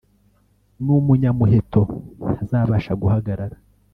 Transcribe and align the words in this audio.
n’umunyamuheto 0.83 1.81
ntazabasha 2.19 2.91
guhagarara 3.01 3.57